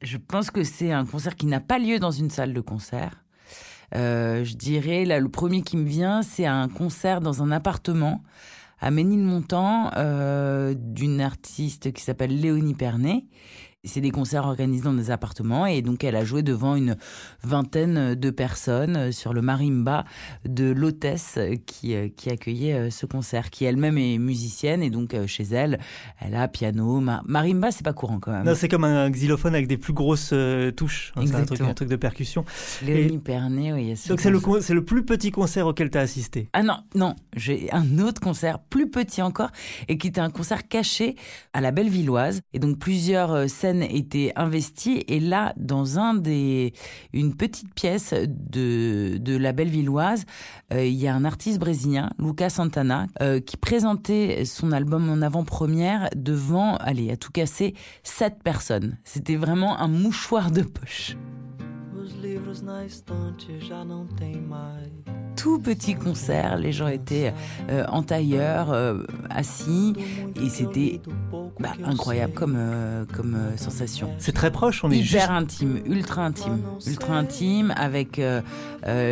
Je 0.01 0.17
pense 0.17 0.51
que 0.51 0.65
c'est 0.65 0.91
un 0.93 1.05
concert 1.05 1.37
qui 1.37 1.45
n'a 1.47 1.61
pas 1.61 1.79
lieu 1.79 1.99
dans 1.99 2.11
une 2.11 2.31
salle 2.31 2.55
de 2.55 2.61
concert. 2.63 3.22
Euh, 3.95 4.45
je 4.45 4.55
dirais, 4.55 5.05
là, 5.05 5.21
le 5.21 5.29
premier 5.29 5.63
qui 5.63 5.77
me 5.77 5.87
vient, 5.87 6.23
c'est 6.23 6.47
un 6.47 6.69
concert 6.69 7.21
dans 7.21 7.43
un 7.43 7.51
appartement 7.51 8.23
à 8.81 8.91
Ménilmontant 8.91 9.91
euh, 9.97 10.75
d'une 10.77 11.21
artiste 11.21 11.93
qui 11.93 12.03
s'appelle 12.03 12.39
Léonie 12.39 12.75
Pernet. 12.75 13.25
C'est 13.85 14.01
des 14.01 14.13
concerts 14.13 14.45
organisés 14.47 14.85
dans 14.85 14.93
des 14.93 15.11
appartements 15.11 15.67
et 15.67 15.83
donc 15.83 16.05
elle 16.05 16.15
a 16.15 16.25
joué 16.25 16.45
devant 16.45 16.77
une 16.77 16.97
vingtaine 17.43 18.15
de 18.15 18.31
personnes 18.31 19.11
sur 19.11 19.33
le 19.35 19.43
marimba 19.43 20.05
de 20.49 20.71
l'hôtesse 20.71 21.37
qui, 21.67 21.97
euh, 21.97 22.09
qui 22.17 22.31
accueillait 22.31 22.75
euh, 22.75 22.91
ce 22.91 23.07
concert, 23.07 23.51
qui 23.51 23.65
elle-même 23.65 23.99
est 23.99 24.19
musicienne 24.19 24.85
et 24.85 24.91
donc 24.91 25.15
euh, 25.15 25.27
chez 25.27 25.43
elle, 25.51 25.81
elle 26.21 26.37
a 26.37 26.47
piano, 26.47 27.01
ma- 27.01 27.23
marimba, 27.27 27.73
c'est 27.73 27.83
pas 27.85 27.93
courant 27.93 28.21
quand 28.21 28.31
même. 28.31 28.45
Non, 28.47 28.55
c'est 28.55 28.69
comme 28.69 28.85
un 28.85 29.11
xylophone 29.11 29.53
avec 29.57 29.67
des 29.67 29.79
plus 29.79 29.93
grosses 29.93 30.31
euh, 30.33 30.71
touches. 30.71 31.13
hein, 31.17 31.23
c'est 31.27 31.31
un 31.35 31.39
truc, 31.39 31.41
Exactement. 31.43 31.71
un 31.71 31.75
truc 31.75 31.89
de 31.89 31.97
percussion. 31.97 32.45
Léonie 32.87 33.17
Et- 33.17 33.19
Pernet, 33.19 33.73
oui. 33.73 33.97
ce 33.97 34.11
Donc 34.11 34.21
c'est 34.21 34.31
le, 34.31 34.39
c'est 34.61 34.75
le 34.75 34.85
plus 34.85 35.05
petit 35.05 35.33
concert 35.33 35.67
auquel 35.67 35.91
tu 35.91 35.99
as 35.99 36.03
assisté. 36.03 36.49
Ah 36.53 36.63
non, 36.63 36.77
non, 36.95 37.17
j'ai 37.35 37.69
un 37.73 37.99
autre 37.99 38.21
concert 38.21 38.61
plus 38.61 38.89
petit 38.89 39.23
encore 39.23 39.51
et 39.89 39.99
qui 39.99 40.07
était 40.07 40.21
un 40.21 40.31
concert 40.31 40.69
caché 40.69 41.17
à 41.53 41.61
la 41.61 41.73
Bellevilloise 41.73 42.43
et 42.53 42.61
donc 42.61 42.79
plusieurs 42.79 43.33
euh, 43.33 43.47
scènes 43.73 43.83
étaient 43.83 44.33
investies 44.37 45.05
et 45.09 45.21
là 45.21 45.53
dans 45.57 45.99
un 45.99 46.15
des 46.15 46.73
une 47.13 47.35
petite 47.35 47.75
pièce 47.75 48.13
de 48.13 49.17
de 49.19 49.37
la 49.37 49.53
Bellevilloise, 49.53 50.25
euh, 50.73 50.85
il 50.85 50.95
y 50.95 51.09
a 51.09 51.15
un 51.15 51.25
artiste 51.25 51.59
brésilien, 51.59 52.11
Lucas 52.19 52.51
Santana, 52.51 53.07
euh, 53.21 53.41
qui 53.41 53.57
présentait 53.57 54.45
son 54.45 54.73
album 54.73 55.09
en 55.11 55.23
avant-première 55.23 56.09
devant, 56.17 56.77
allez, 56.77 57.11
à 57.11 57.17
tout 57.17 57.31
casser, 57.31 57.75
sept 58.03 58.43
personnes. 58.43 58.99
C'était 59.05 59.37
vraiment 59.37 59.79
un 59.79 59.89
mouchoir 59.89 60.51
de 60.51 60.63
poche. 60.63 61.17
Tout 65.37 65.59
petit 65.59 65.95
concert. 65.95 66.57
Les 66.57 66.73
gens 66.73 66.89
étaient 66.89 67.33
euh, 67.71 67.85
en 67.89 68.03
tailleur, 68.03 68.73
euh, 68.73 69.03
assis, 69.31 69.95
et 70.43 70.49
c'était 70.49 71.01
bah, 71.59 71.73
incroyable 71.85 72.33
comme, 72.33 72.57
euh, 72.57 73.05
comme 73.13 73.37
sensation. 73.57 74.11
C'est 74.19 74.33
très 74.33 74.51
proche, 74.51 74.85
on 74.85 74.91
est 74.91 74.99
hyper 74.99 75.31
intime, 75.31 75.81
ultra 75.87 76.25
intime, 76.25 76.61
ultra 76.87 77.15
intime 77.17 77.73
avec 77.77 78.21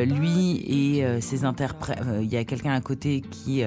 lui 0.06 0.56
et 0.66 1.20
ses 1.20 1.44
interprètes. 1.44 1.98
Il 2.20 2.28
y 2.28 2.36
a 2.36 2.44
quelqu'un 2.44 2.72
à 2.72 2.80
côté 2.80 3.20
qui 3.20 3.62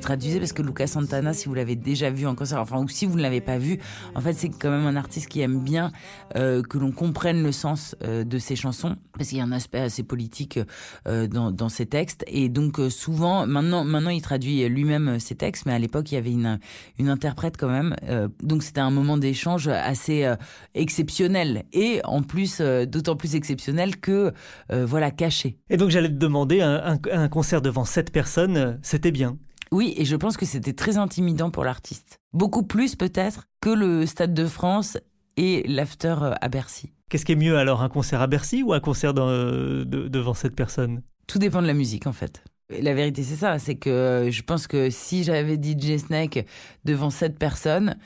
traduisait 0.00 0.38
parce 0.38 0.52
que 0.52 0.62
Lucas 0.62 0.86
Santana, 0.86 1.32
si 1.32 1.48
vous 1.48 1.54
l'avez 1.54 1.76
déjà 1.76 2.10
vu 2.10 2.26
en 2.26 2.34
concert, 2.34 2.60
enfin 2.60 2.78
ou 2.78 2.88
si 2.88 3.06
vous 3.06 3.16
ne 3.16 3.22
l'avez 3.22 3.40
pas 3.40 3.58
vu, 3.58 3.78
en 4.14 4.20
fait 4.20 4.32
c'est 4.34 4.48
quand 4.48 4.70
même 4.70 4.86
un 4.86 4.96
artiste 4.96 5.28
qui 5.28 5.40
aime 5.40 5.60
bien 5.60 5.92
que 6.34 6.78
l'on 6.78 6.92
comprenne 6.92 7.42
le 7.42 7.52
sens 7.52 7.96
de 8.02 8.38
ses 8.38 8.56
chansons 8.56 8.96
parce 9.12 9.28
qu'il 9.28 9.38
y 9.38 9.40
a 9.40 9.44
un 9.44 9.52
aspect 9.52 9.80
assez 9.80 10.02
politique 10.02 10.58
dans, 11.06 11.50
dans 11.50 11.68
ses 11.68 11.86
textes 11.92 12.24
et 12.26 12.48
donc 12.48 12.80
euh, 12.80 12.88
souvent 12.88 13.46
maintenant 13.46 13.84
maintenant 13.84 14.08
il 14.08 14.22
traduit 14.22 14.66
lui-même 14.66 15.08
euh, 15.08 15.18
ses 15.18 15.34
textes 15.34 15.66
mais 15.66 15.74
à 15.74 15.78
l'époque 15.78 16.10
il 16.10 16.14
y 16.14 16.18
avait 16.18 16.32
une 16.32 16.58
une 16.98 17.10
interprète 17.10 17.58
quand 17.58 17.68
même 17.68 17.94
euh, 18.08 18.28
donc 18.42 18.62
c'était 18.62 18.80
un 18.80 18.90
moment 18.90 19.18
d'échange 19.18 19.68
assez 19.68 20.26
exceptionnel 20.74 21.64
et 21.74 22.00
en 22.04 22.22
plus 22.22 22.60
d'autant 22.60 23.14
plus 23.14 23.34
exceptionnel 23.34 23.98
que 23.98 24.32
voilà 24.70 25.10
caché. 25.10 25.58
Et 25.68 25.76
donc 25.76 25.90
j'allais 25.90 26.08
te 26.08 26.14
demander 26.14 26.62
un, 26.62 26.98
un 27.12 27.28
concert 27.28 27.60
devant 27.60 27.84
sept 27.84 28.10
personnes 28.10 28.78
c'était 28.82 29.10
bien? 29.10 29.36
Oui, 29.70 29.94
et 29.96 30.04
je 30.04 30.16
pense 30.16 30.36
que 30.36 30.46
c'était 30.46 30.72
très 30.72 30.96
intimidant 30.96 31.50
pour 31.50 31.64
l'artiste. 31.64 32.18
Beaucoup 32.32 32.62
plus 32.62 32.96
peut-être 32.96 33.44
que 33.60 33.70
le 33.70 34.06
Stade 34.06 34.34
de 34.34 34.46
France 34.46 34.98
et 35.36 35.64
l'after 35.66 36.16
à 36.40 36.48
Bercy. 36.48 36.92
Qu'est-ce 37.10 37.24
qui 37.24 37.32
est 37.32 37.36
mieux 37.36 37.58
alors, 37.58 37.82
un 37.82 37.88
concert 37.88 38.22
à 38.22 38.26
Bercy 38.26 38.62
ou 38.62 38.72
un 38.72 38.80
concert 38.80 39.12
devant 39.14 40.34
cette 40.34 40.56
personne 40.56 41.02
tout 41.26 41.38
dépend 41.38 41.62
de 41.62 41.66
la 41.66 41.74
musique 41.74 42.06
en 42.06 42.12
fait. 42.12 42.42
La 42.80 42.94
vérité, 42.94 43.22
c'est 43.22 43.36
ça. 43.36 43.58
C'est 43.58 43.74
que 43.74 44.28
je 44.30 44.42
pense 44.42 44.66
que 44.66 44.90
si 44.90 45.24
j'avais 45.24 45.56
DJ 45.56 45.98
Snake 45.98 46.46
devant 46.84 47.10
cette 47.10 47.38
personne, 47.38 47.96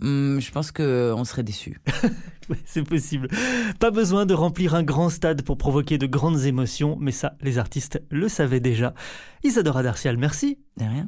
hmm, 0.00 0.38
je 0.40 0.50
pense 0.50 0.72
qu'on 0.72 1.24
serait 1.24 1.44
déçus. 1.44 1.80
c'est 2.64 2.82
possible. 2.82 3.28
Pas 3.78 3.90
besoin 3.90 4.26
de 4.26 4.34
remplir 4.34 4.74
un 4.74 4.82
grand 4.82 5.08
stade 5.08 5.42
pour 5.42 5.56
provoquer 5.56 5.98
de 5.98 6.06
grandes 6.06 6.44
émotions, 6.44 6.96
mais 7.00 7.12
ça, 7.12 7.34
les 7.42 7.58
artistes 7.58 8.02
le 8.10 8.28
savaient 8.28 8.60
déjà. 8.60 8.94
Isadora 9.44 9.82
Darcial, 9.82 10.16
merci. 10.16 10.58
De 10.76 10.84
rien. 10.84 11.06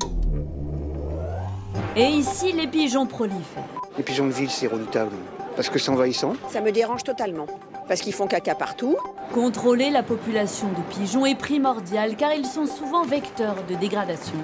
Et 1.96 2.08
ici, 2.08 2.52
les 2.52 2.68
pigeons 2.68 3.06
prolifèrent. 3.06 3.64
Les 3.96 4.04
pigeons 4.04 4.26
de 4.26 4.32
ville, 4.32 4.50
c'est 4.50 4.68
redoutable. 4.68 5.16
Parce 5.56 5.68
que 5.68 5.78
c'est 5.78 5.90
envahissant. 5.90 6.34
Ça 6.48 6.60
me 6.60 6.70
dérange 6.70 7.02
totalement 7.02 7.46
parce 7.90 8.02
qu'ils 8.02 8.12
font 8.12 8.28
caca 8.28 8.54
partout. 8.54 8.96
Contrôler 9.34 9.90
la 9.90 10.04
population 10.04 10.68
de 10.68 10.94
pigeons 10.94 11.26
est 11.26 11.34
primordial 11.34 12.14
car 12.14 12.32
ils 12.32 12.46
sont 12.46 12.66
souvent 12.66 13.02
vecteurs 13.02 13.56
de 13.68 13.74
dégradation 13.74 14.36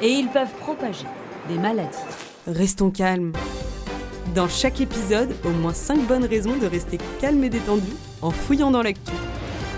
et 0.00 0.08
ils 0.08 0.28
peuvent 0.28 0.54
propager 0.60 1.06
des 1.48 1.58
maladies. 1.58 1.98
Restons 2.46 2.92
calmes. 2.92 3.32
Dans 4.36 4.48
chaque 4.48 4.80
épisode, 4.80 5.34
au 5.44 5.50
moins 5.50 5.74
5 5.74 5.98
bonnes 6.06 6.26
raisons 6.26 6.56
de 6.56 6.66
rester 6.66 6.98
calme 7.20 7.42
et 7.42 7.48
détendu 7.48 7.90
en 8.22 8.30
fouillant 8.30 8.70
dans 8.70 8.82
l'actu. 8.82 9.10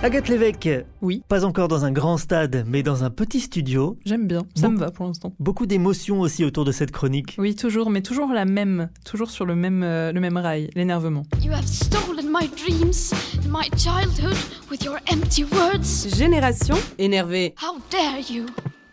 Agathe 0.00 0.28
Lévesque. 0.28 0.68
Oui. 1.02 1.22
Pas 1.28 1.44
encore 1.44 1.66
dans 1.66 1.84
un 1.84 1.90
grand 1.90 2.18
stade, 2.18 2.64
mais 2.68 2.84
dans 2.84 3.02
un 3.02 3.10
petit 3.10 3.40
studio. 3.40 3.98
J'aime 4.04 4.28
bien, 4.28 4.42
ça 4.54 4.68
me 4.68 4.78
va 4.78 4.92
pour 4.92 5.06
l'instant. 5.06 5.32
Beaucoup 5.40 5.66
d'émotions 5.66 6.20
aussi 6.20 6.44
autour 6.44 6.64
de 6.64 6.70
cette 6.70 6.92
chronique. 6.92 7.34
Oui, 7.36 7.56
toujours, 7.56 7.90
mais 7.90 8.00
toujours 8.00 8.32
la 8.32 8.44
même, 8.44 8.90
toujours 9.04 9.30
sur 9.30 9.44
le 9.44 9.56
même, 9.56 9.82
euh, 9.82 10.12
le 10.12 10.20
même 10.20 10.36
rail, 10.36 10.70
l'énervement. 10.76 11.24
You 11.42 11.50
have 11.52 11.66
stolen 11.66 12.26
my 12.30 12.48
dreams 12.48 13.12
my 13.50 13.68
childhood 13.76 14.36
with 14.70 14.84
your 14.84 14.98
empty 15.12 15.44
words. 15.44 16.16
Génération 16.16 16.76
énervée. 16.98 17.54
How 17.60 17.78
dare 17.90 18.20
you? 18.30 18.46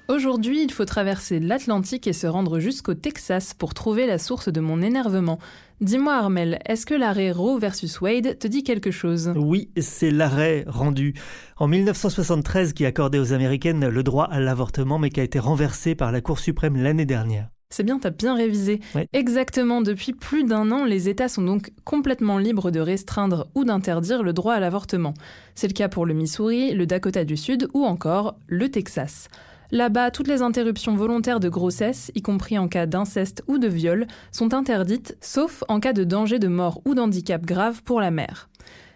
Aujourd'hui, 0.08 0.62
il 0.62 0.72
faut 0.72 0.86
traverser 0.86 1.40
l'Atlantique 1.40 2.06
et 2.06 2.14
se 2.14 2.28
rendre 2.28 2.60
jusqu'au 2.60 2.94
Texas 2.94 3.56
pour 3.56 3.74
trouver 3.74 4.06
la 4.06 4.20
source 4.20 4.50
de 4.50 4.60
mon 4.60 4.84
énervement. 4.84 5.40
Dis-moi 5.82 6.14
Armel, 6.14 6.60
est-ce 6.68 6.86
que 6.86 6.94
l'arrêt 6.94 7.32
Roe 7.32 7.58
versus 7.58 8.00
Wade 8.02 8.38
te 8.38 8.48
dit 8.48 8.64
quelque 8.64 8.92
chose? 8.92 9.34
Oui, 9.36 9.72
c'est 9.80 10.12
l'arrêt 10.12 10.64
rendu 10.68 11.16
en 11.58 11.68
1973 11.68 12.74
qui 12.74 12.86
accordait 12.86 13.18
aux 13.18 13.34
Américaines 13.34 13.88
le 13.88 14.04
droit 14.04 14.26
à 14.26 14.40
l'avortement 14.40 15.00
mais 15.00 15.10
qui 15.10 15.22
a 15.22 15.24
été 15.24 15.40
renversé 15.40 15.96
par 15.96 16.12
la 16.12 16.22
Cour 16.22 16.38
suprême 16.38 16.76
l'année 16.78 17.08
dernière. 17.08 17.50
C'est 17.72 17.84
bien, 17.84 17.98
t'as 17.98 18.12
bien 18.12 18.36
révisé. 18.36 18.82
Exactement, 19.12 19.82
depuis 19.82 20.14
plus 20.14 20.44
d'un 20.44 20.72
an, 20.72 20.86
les 20.86 21.10
États 21.10 21.28
sont 21.28 21.42
donc 21.42 21.72
complètement 21.84 22.38
libres 22.38 22.70
de 22.70 22.80
restreindre 22.80 23.48
ou 23.56 23.66
d'interdire 23.66 24.22
le 24.22 24.34
droit 24.34 24.54
à 24.54 24.60
l'avortement. 24.60 25.16
C'est 25.56 25.68
le 25.68 25.74
cas 25.74 25.90
pour 25.90 26.06
le 26.06 26.14
Missouri, 26.14 26.76
le 26.76 26.86
Dakota 26.86 27.26
du 27.26 27.36
Sud 27.36 27.68
ou 27.74 27.84
encore 27.84 28.38
le 28.48 28.70
Texas. 28.70 29.30
Là-bas, 29.72 30.12
toutes 30.12 30.28
les 30.28 30.42
interruptions 30.42 30.96
volontaires 30.96 31.40
de 31.40 31.50
grossesse, 31.50 32.12
y 32.16 32.22
compris 32.22 32.58
en 32.58 32.68
cas 32.68 32.86
d'inceste 32.86 33.44
ou 33.48 33.58
de 33.58 33.68
viol, 33.68 34.08
sont 34.32 34.54
interdites, 34.54 35.18
sauf 35.22 35.64
en 35.68 35.80
cas 35.80 35.94
de 35.94 36.04
danger 36.04 36.40
de 36.40 36.48
mort 36.48 36.82
ou 36.86 36.94
d'handicap 36.94 37.46
grave 37.46 37.82
pour 37.84 38.00
la 38.00 38.12
mère. 38.12 38.50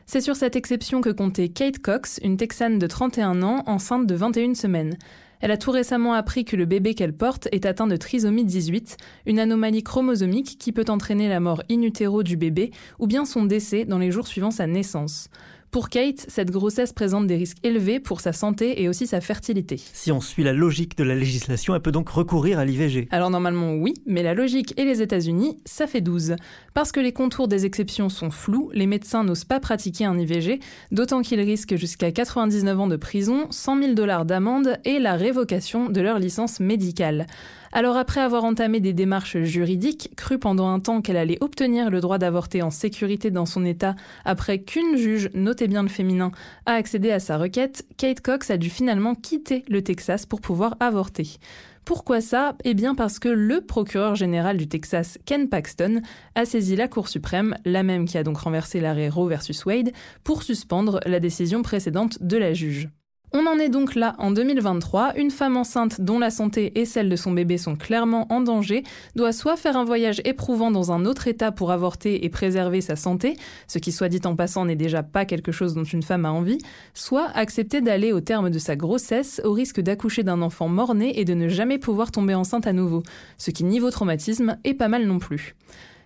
C'est 0.05 0.21
sur 0.21 0.35
cette 0.35 0.55
exception 0.55 1.01
que 1.01 1.09
comptait 1.09 1.49
Kate 1.49 1.79
Cox, 1.79 2.19
une 2.23 2.37
Texane 2.37 2.79
de 2.79 2.87
31 2.87 3.43
ans, 3.43 3.63
enceinte 3.67 4.07
de 4.07 4.15
21 4.15 4.55
semaines. 4.55 4.97
Elle 5.41 5.51
a 5.51 5.57
tout 5.57 5.71
récemment 5.71 6.13
appris 6.13 6.45
que 6.45 6.55
le 6.55 6.65
bébé 6.65 6.95
qu'elle 6.95 7.15
porte 7.15 7.47
est 7.51 7.65
atteint 7.65 7.87
de 7.87 7.95
trisomie 7.95 8.43
18, 8.43 8.97
une 9.25 9.39
anomalie 9.39 9.83
chromosomique 9.83 10.57
qui 10.59 10.71
peut 10.71 10.85
entraîner 10.89 11.29
la 11.29 11.39
mort 11.39 11.63
in 11.71 11.81
utero 11.81 12.23
du 12.23 12.35
bébé 12.35 12.71
ou 12.97 13.07
bien 13.07 13.23
son 13.23 13.45
décès 13.45 13.85
dans 13.85 13.99
les 13.99 14.11
jours 14.11 14.27
suivant 14.27 14.51
sa 14.51 14.67
naissance. 14.67 15.29
Pour 15.71 15.89
Kate, 15.89 16.25
cette 16.27 16.49
grossesse 16.49 16.93
présente 16.93 17.27
des 17.27 17.35
risques 17.35 17.59
élevés 17.61 17.99
pour 17.99 18.21
sa 18.21 18.33
santé 18.33 18.81
et 18.81 18.89
aussi 18.89 19.05
sa 19.05 19.21
fertilité. 19.21 19.79
Si 19.93 20.11
on 20.11 20.19
suit 20.19 20.43
la 20.43 20.51
logique 20.51 20.97
de 20.97 21.03
la 21.03 21.13
législation, 21.13 21.75
elle 21.75 21.81
peut 21.81 21.91
donc 21.91 22.09
recourir 22.09 22.57
à 22.57 22.65
l'IVG. 22.65 23.07
Alors 23.11 23.29
normalement 23.29 23.75
oui, 23.75 23.93
mais 24.07 24.23
la 24.23 24.33
logique 24.33 24.73
et 24.77 24.83
les 24.83 25.03
États-Unis, 25.03 25.59
ça 25.65 25.85
fait 25.85 26.01
12. 26.01 26.37
Parce 26.73 26.91
que 26.91 26.99
les 26.99 27.13
contours 27.13 27.47
des 27.47 27.67
exceptions 27.67 28.09
sont 28.09 28.31
flous, 28.31 28.71
les 28.73 28.87
médecins 28.87 29.23
n'osent 29.23 29.43
pas 29.43 29.59
pratiquer 29.59 30.05
un 30.05 30.17
IVG, 30.17 30.59
d'autant 30.91 31.21
qu'ils 31.21 31.41
risquent 31.41 31.75
jusqu'à 31.75 32.11
99 32.11 32.79
ans 32.79 32.87
de 32.87 32.95
prison, 32.95 33.45
100 33.51 33.79
000 33.79 33.93
dollars 33.93 34.25
d'amende 34.25 34.79
et 34.85 34.97
la 34.97 35.15
révocation 35.15 35.89
de 35.89 36.01
leur 36.01 36.17
licence 36.17 36.59
médicale. 36.59 37.27
Alors 37.71 37.97
après 37.97 38.21
avoir 38.21 38.45
entamé 38.45 38.79
des 38.79 38.93
démarches 38.93 39.37
juridiques, 39.39 40.09
cru 40.15 40.39
pendant 40.39 40.69
un 40.69 40.79
temps 40.79 41.01
qu'elle 41.01 41.17
allait 41.17 41.37
obtenir 41.41 41.91
le 41.91 42.01
droit 42.01 42.17
d'avorter 42.17 42.63
en 42.63 42.71
sécurité 42.71 43.29
dans 43.29 43.45
son 43.45 43.63
état 43.63 43.95
après 44.25 44.59
qu'une 44.59 44.97
juge, 44.97 45.29
notez 45.35 45.67
bien 45.67 45.83
le 45.83 45.89
féminin, 45.89 46.31
a 46.65 46.73
accédé 46.73 47.11
à 47.11 47.19
sa 47.19 47.37
requête, 47.37 47.85
Kate 47.97 48.21
Cox 48.21 48.49
a 48.49 48.57
dû 48.57 48.69
finalement 48.69 49.13
quitter 49.13 49.65
le 49.69 49.83
Texas 49.83 50.25
pour 50.25 50.41
pouvoir 50.41 50.77
avorter. 50.79 51.37
Pourquoi 51.85 52.21
ça? 52.21 52.55
Eh 52.63 52.73
bien 52.73 52.95
parce 52.95 53.19
que 53.19 53.29
le 53.29 53.61
procureur 53.61 54.15
général 54.15 54.57
du 54.57 54.67
Texas, 54.67 55.17
Ken 55.25 55.47
Paxton, 55.49 56.01
a 56.35 56.45
saisi 56.45 56.75
la 56.75 56.87
Cour 56.87 57.07
suprême, 57.07 57.55
la 57.65 57.83
même 57.83 58.05
qui 58.05 58.17
a 58.17 58.23
donc 58.23 58.37
renversé 58.37 58.79
l'arrêt 58.79 59.09
Roe 59.09 59.27
versus 59.27 59.65
Wade, 59.65 59.91
pour 60.23 60.43
suspendre 60.43 60.99
la 61.05 61.19
décision 61.19 61.61
précédente 61.61 62.21
de 62.21 62.37
la 62.37 62.53
juge. 62.53 62.89
On 63.31 63.45
en 63.45 63.59
est 63.59 63.69
donc 63.69 63.93
là 63.93 64.15
en 64.17 64.31
2023, 64.31 65.13
une 65.15 65.29
femme 65.29 65.55
enceinte 65.55 66.01
dont 66.01 66.17
la 66.17 66.31
santé 66.31 66.79
et 66.79 66.85
celle 66.85 67.09
de 67.09 67.15
son 67.15 67.31
bébé 67.31 67.59
sont 67.59 67.75
clairement 67.75 68.25
en 68.31 68.41
danger 68.41 68.81
doit 69.15 69.33
soit 69.33 69.55
faire 69.55 69.77
un 69.77 69.83
voyage 69.83 70.19
éprouvant 70.25 70.71
dans 70.71 70.91
un 70.91 71.05
autre 71.05 71.27
état 71.27 71.51
pour 71.51 71.71
avorter 71.71 72.25
et 72.25 72.29
préserver 72.29 72.81
sa 72.81 72.95
santé, 72.95 73.35
ce 73.67 73.77
qui 73.77 73.91
soit 73.91 74.09
dit 74.09 74.21
en 74.25 74.35
passant 74.35 74.65
n'est 74.65 74.75
déjà 74.75 75.03
pas 75.03 75.25
quelque 75.25 75.51
chose 75.51 75.75
dont 75.75 75.83
une 75.83 76.01
femme 76.01 76.25
a 76.25 76.31
envie, 76.31 76.57
soit 76.95 77.27
accepter 77.35 77.81
d'aller 77.81 78.13
au 78.13 78.19
terme 78.19 78.49
de 78.49 78.57
sa 78.57 78.75
grossesse 78.75 79.41
au 79.43 79.53
risque 79.53 79.79
d'accoucher 79.79 80.23
d'un 80.23 80.41
enfant 80.41 80.67
mort-né 80.67 81.19
et 81.19 81.23
de 81.23 81.35
ne 81.35 81.49
jamais 81.49 81.77
pouvoir 81.77 82.09
tomber 82.09 82.33
enceinte 82.33 82.65
à 82.65 82.73
nouveau, 82.73 83.03
ce 83.37 83.51
qui 83.51 83.63
niveau 83.63 83.91
traumatisme 83.91 84.57
est 84.63 84.73
pas 84.73 84.87
mal 84.87 85.05
non 85.05 85.19
plus. 85.19 85.55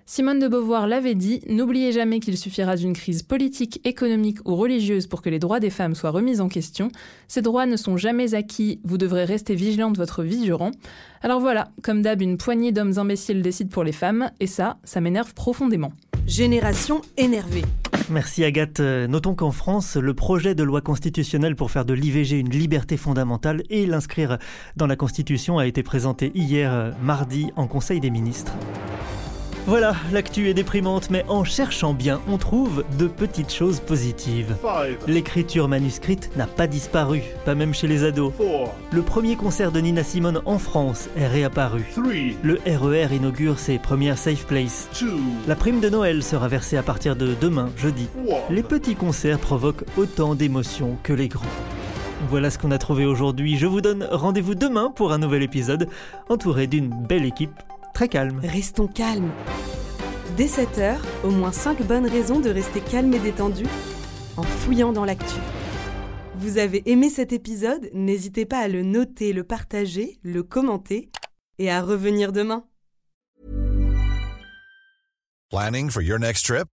Simone 0.05 0.39
de 0.39 0.49
Beauvoir 0.49 0.85
l'avait 0.85 1.15
dit, 1.15 1.41
n'oubliez 1.47 1.93
jamais 1.93 2.19
qu'il 2.19 2.37
suffira 2.37 2.75
d'une 2.75 2.93
crise 2.93 3.23
politique, 3.23 3.79
économique 3.85 4.39
ou 4.45 4.55
religieuse 4.55 5.07
pour 5.07 5.21
que 5.21 5.29
les 5.29 5.39
droits 5.39 5.61
des 5.61 5.69
femmes 5.69 5.95
soient 5.95 6.09
remis 6.09 6.41
en 6.41 6.49
question. 6.49 6.89
Ces 7.29 7.41
droits 7.41 7.65
ne 7.65 7.77
sont 7.77 7.95
jamais 7.95 8.35
acquis, 8.35 8.81
vous 8.83 8.97
devrez 8.97 9.23
rester 9.23 9.55
vigilante 9.55 9.97
votre 9.97 10.23
vie 10.23 10.41
durant. 10.41 10.71
Alors 11.21 11.39
voilà, 11.39 11.69
comme 11.83 12.01
d'hab, 12.01 12.21
une 12.21 12.37
poignée 12.37 12.73
d'hommes 12.73 12.99
imbéciles 12.99 13.41
décide 13.41 13.69
pour 13.69 13.85
les 13.85 13.93
femmes, 13.93 14.29
et 14.41 14.47
ça, 14.47 14.77
ça 14.83 14.99
m'énerve 14.99 15.33
profondément. 15.33 15.93
Génération 16.27 17.01
énervée. 17.15 17.63
Merci 18.09 18.43
Agathe. 18.43 18.81
Euh, 18.81 19.07
notons 19.07 19.35
qu'en 19.35 19.51
France, 19.51 19.95
le 19.95 20.13
projet 20.13 20.53
de 20.53 20.63
loi 20.63 20.81
constitutionnelle 20.81 21.55
pour 21.55 21.71
faire 21.71 21.85
de 21.85 21.93
l'IVG 21.93 22.39
une 22.39 22.49
liberté 22.49 22.97
fondamentale 22.97 23.63
et 23.69 23.85
l'inscrire 23.85 24.37
dans 24.75 24.87
la 24.87 24.97
Constitution 24.97 25.57
a 25.57 25.65
été 25.65 25.81
présenté 25.81 26.31
hier 26.35 26.73
euh, 26.73 26.91
mardi 27.01 27.51
en 27.55 27.67
Conseil 27.67 28.01
des 28.01 28.09
ministres. 28.09 28.53
Voilà, 29.65 29.95
l'actu 30.11 30.49
est 30.49 30.53
déprimante, 30.53 31.09
mais 31.09 31.23
en 31.29 31.45
cherchant 31.45 31.93
bien, 31.93 32.19
on 32.27 32.37
trouve 32.37 32.83
de 32.99 33.07
petites 33.07 33.53
choses 33.53 33.79
positives. 33.79 34.57
L'écriture 35.07 35.69
manuscrite 35.69 36.29
n'a 36.35 36.47
pas 36.47 36.67
disparu, 36.67 37.21
pas 37.45 37.55
même 37.55 37.73
chez 37.73 37.87
les 37.87 38.03
ados. 38.03 38.33
Le 38.91 39.01
premier 39.01 39.37
concert 39.37 39.71
de 39.71 39.79
Nina 39.79 40.03
Simone 40.03 40.41
en 40.45 40.59
France 40.59 41.07
est 41.15 41.27
réapparu. 41.27 41.85
Le 42.43 42.59
RER 42.65 43.07
e 43.09 43.15
inaugure 43.15 43.57
ses 43.57 43.79
premières 43.79 44.17
Safe 44.17 44.45
Place. 44.45 44.89
La 45.47 45.55
prime 45.55 45.79
de 45.79 45.89
Noël 45.89 46.23
sera 46.23 46.49
versée 46.49 46.75
à 46.75 46.83
partir 46.83 47.15
de 47.15 47.33
demain, 47.39 47.69
jeudi. 47.77 48.09
Les 48.49 48.63
petits 48.63 48.95
concerts 48.95 49.39
provoquent 49.39 49.85
autant 49.95 50.35
d'émotions 50.35 50.97
que 51.03 51.13
les 51.13 51.29
grands. 51.29 51.45
Voilà 52.29 52.49
ce 52.49 52.57
qu'on 52.57 52.71
a 52.71 52.77
trouvé 52.77 53.05
aujourd'hui. 53.05 53.57
Je 53.57 53.67
vous 53.67 53.79
donne 53.79 54.07
rendez-vous 54.11 54.55
demain 54.55 54.91
pour 54.93 55.13
un 55.13 55.19
nouvel 55.19 55.41
épisode, 55.41 55.87
entouré 56.27 56.67
d'une 56.67 56.89
belle 56.89 57.25
équipe 57.25 57.61
très 58.03 58.09
calme. 58.09 58.41
Restons 58.43 58.87
calmes. 58.87 59.31
Dès 60.35 60.47
7h, 60.47 60.97
au 61.23 61.29
moins 61.29 61.53
5 61.53 61.83
bonnes 61.83 62.05
raisons 62.05 62.41
de 62.41 62.49
rester 62.49 62.81
calme 62.81 63.13
et 63.13 63.19
détendu 63.19 63.63
en 64.35 64.43
fouillant 64.43 64.91
dans 64.91 65.05
l'actu. 65.05 65.39
Vous 66.35 66.57
avez 66.57 66.83
aimé 66.91 67.09
cet 67.09 67.31
épisode? 67.31 67.89
N'hésitez 67.93 68.45
pas 68.45 68.59
à 68.59 68.67
le 68.67 68.83
noter, 68.83 69.31
le 69.31 69.45
partager, 69.45 70.17
le 70.21 70.43
commenter 70.43 71.11
et 71.59 71.71
à 71.71 71.81
revenir 71.81 72.33
demain. 72.33 72.65
Planning 75.49 75.89
for 75.89 76.01
your 76.01 76.19
next 76.19 76.45
trip? 76.45 76.72